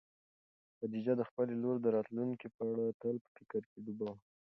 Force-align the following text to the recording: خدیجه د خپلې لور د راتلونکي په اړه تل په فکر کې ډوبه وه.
خدیجه 0.77 1.13
د 1.17 1.21
خپلې 1.29 1.53
لور 1.63 1.75
د 1.81 1.87
راتلونکي 1.95 2.47
په 2.55 2.63
اړه 2.71 2.85
تل 3.01 3.15
په 3.23 3.29
فکر 3.37 3.61
کې 3.71 3.79
ډوبه 3.85 4.07
وه. 4.11 4.17